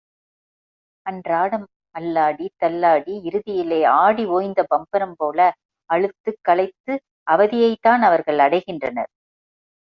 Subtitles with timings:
[1.05, 1.65] அன்றாடம்
[1.95, 5.39] அல்லாடி, தள்ளாடி இறுதியிலே ஆடி ஓய்ந்த பம்பரம் போல,
[5.89, 9.11] அலுத்துக் களைத்துப் அவதியைத் தான் அவர்கள் அடைகின்றனர்.